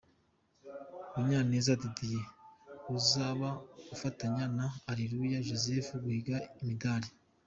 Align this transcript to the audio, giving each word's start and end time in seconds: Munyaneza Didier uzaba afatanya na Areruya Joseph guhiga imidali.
Munyaneza 1.13 1.71
Didier 1.81 2.27
uzaba 2.97 3.49
afatanya 3.93 4.45
na 4.57 4.67
Areruya 4.89 5.45
Joseph 5.47 5.89
guhiga 6.03 6.35
imidali. 6.61 7.09